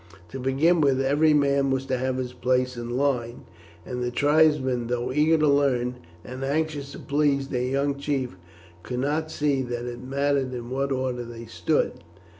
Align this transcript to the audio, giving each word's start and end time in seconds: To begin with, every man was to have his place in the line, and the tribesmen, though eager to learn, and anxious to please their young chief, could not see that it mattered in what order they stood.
To 0.29 0.39
begin 0.39 0.81
with, 0.81 0.99
every 0.99 1.31
man 1.35 1.69
was 1.69 1.85
to 1.85 1.95
have 1.97 2.17
his 2.17 2.33
place 2.33 2.75
in 2.75 2.87
the 2.89 2.95
line, 2.95 3.43
and 3.85 4.01
the 4.01 4.09
tribesmen, 4.09 4.87
though 4.87 5.11
eager 5.11 5.37
to 5.37 5.47
learn, 5.47 5.97
and 6.25 6.43
anxious 6.43 6.93
to 6.93 6.97
please 6.99 7.49
their 7.49 7.61
young 7.61 7.99
chief, 7.99 8.35
could 8.81 8.97
not 8.97 9.29
see 9.29 9.61
that 9.61 9.85
it 9.85 10.01
mattered 10.01 10.55
in 10.55 10.71
what 10.71 10.91
order 10.91 11.23
they 11.23 11.45
stood. 11.45 11.99